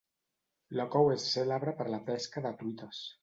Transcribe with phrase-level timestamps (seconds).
[0.79, 3.07] Loch Awe és cèlebre per la pesca de truites.